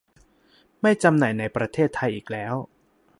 [0.81, 2.53] ไม่จำหน่ายในประเทศไทยอีกแล้ว